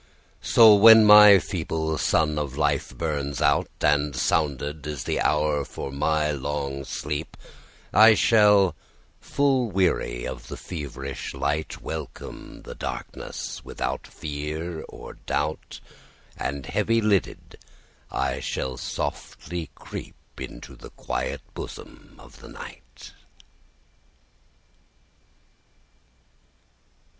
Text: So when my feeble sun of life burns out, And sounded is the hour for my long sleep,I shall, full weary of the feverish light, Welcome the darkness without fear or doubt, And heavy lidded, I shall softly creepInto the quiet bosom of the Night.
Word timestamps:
So 0.41 0.73
when 0.73 1.05
my 1.05 1.37
feeble 1.37 1.95
sun 1.99 2.39
of 2.39 2.57
life 2.57 2.91
burns 2.97 3.39
out, 3.39 3.69
And 3.81 4.15
sounded 4.15 4.87
is 4.87 5.03
the 5.03 5.19
hour 5.21 5.63
for 5.63 5.91
my 5.91 6.31
long 6.31 6.85
sleep,I 6.85 8.15
shall, 8.15 8.73
full 9.19 9.69
weary 9.69 10.25
of 10.25 10.47
the 10.47 10.57
feverish 10.57 11.35
light, 11.35 11.81
Welcome 11.83 12.63
the 12.63 12.73
darkness 12.73 13.63
without 13.63 14.07
fear 14.07 14.83
or 14.89 15.13
doubt, 15.13 15.79
And 16.35 16.65
heavy 16.65 16.99
lidded, 16.99 17.59
I 18.09 18.39
shall 18.39 18.77
softly 18.77 19.69
creepInto 19.77 20.79
the 20.79 20.89
quiet 20.89 21.43
bosom 21.53 22.15
of 22.17 22.39
the 22.39 22.49
Night. 22.49 23.13